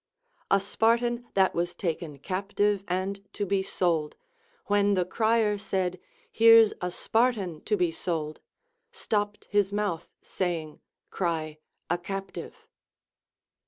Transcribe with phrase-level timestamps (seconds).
[0.49, 4.15] A Spartan that Avas taken cap tive and to be sold,—
[4.67, 5.99] Avhen the crier said.
[6.31, 8.41] Here's a Spartan to be sold,—
[8.91, 10.81] stopped his mouth, saying.
[11.11, 12.65] Cry a captive.